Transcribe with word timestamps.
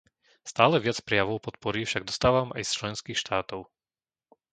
Stále 0.51 0.77
viac 0.85 0.97
prejavov 1.07 1.37
podpory 1.47 1.81
však 1.85 2.03
dostávam 2.09 2.49
aj 2.57 2.63
z 2.67 2.71
členských 2.79 3.19
štátov. 3.23 3.61